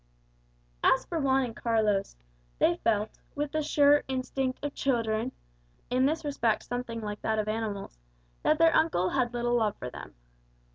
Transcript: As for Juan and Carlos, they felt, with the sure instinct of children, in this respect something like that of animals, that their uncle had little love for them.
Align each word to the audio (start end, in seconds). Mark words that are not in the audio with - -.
As 0.83 1.05
for 1.05 1.19
Juan 1.19 1.43
and 1.43 1.55
Carlos, 1.55 2.17
they 2.57 2.77
felt, 2.77 3.11
with 3.35 3.51
the 3.51 3.61
sure 3.61 4.03
instinct 4.07 4.65
of 4.65 4.73
children, 4.73 5.31
in 5.91 6.07
this 6.07 6.25
respect 6.25 6.63
something 6.63 7.01
like 7.01 7.21
that 7.21 7.37
of 7.37 7.47
animals, 7.47 7.99
that 8.41 8.57
their 8.57 8.75
uncle 8.75 9.11
had 9.11 9.31
little 9.31 9.53
love 9.55 9.75
for 9.77 9.91
them. 9.91 10.15